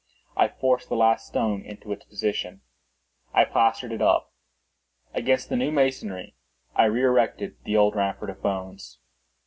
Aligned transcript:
I 0.35 0.47
forced 0.47 0.89
the 0.89 0.95
last 0.95 1.27
stone 1.27 1.61
into 1.63 1.91
its 1.91 2.05
position; 2.05 2.61
I 3.35 3.45
plastered 3.45 3.91
it 3.91 4.01
up. 4.01 4.33
Against 5.13 5.49
the 5.49 5.55
new 5.55 5.71
masonry 5.71 6.35
I 6.73 6.85
re 6.85 7.03
erected 7.03 7.57
the 7.65 7.77
old 7.77 7.95
rampart 7.95 8.31
of 8.31 8.41
bones. 8.41 8.97